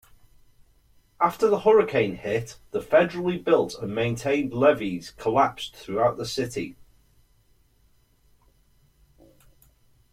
[1.19, 6.75] After the hurricane hit, the federally built and maintained levees collapsed throughout the city.